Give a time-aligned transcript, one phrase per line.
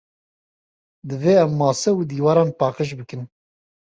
[1.09, 3.21] Divê em mase û dîwaran paqij bikin.